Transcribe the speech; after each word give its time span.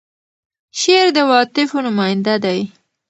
شعر 0.79 1.07
د 1.15 1.17
عواطفو 1.25 1.77
نماینده 1.85 2.35
دی. 2.43 2.59